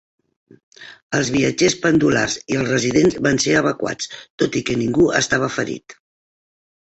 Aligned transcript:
Els 1.17 1.27
viatgers 1.35 1.75
pendulars 1.83 2.37
i 2.53 2.57
els 2.61 2.71
residents 2.73 3.19
van 3.27 3.37
ser 3.45 3.53
evacuats, 3.59 4.09
tot 4.45 4.57
i 4.61 4.63
que 4.71 4.79
ningú 4.83 5.05
estava 5.19 5.51
ferit. 5.59 5.97